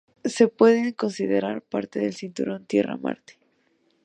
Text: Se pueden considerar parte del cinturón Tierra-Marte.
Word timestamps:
Se 0.25 0.47
pueden 0.47 0.93
considerar 0.93 1.61
parte 1.61 1.99
del 1.99 2.15
cinturón 2.15 2.65
Tierra-Marte. 2.65 3.37